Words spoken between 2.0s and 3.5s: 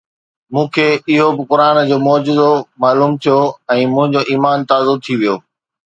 معجزو معلوم ٿيو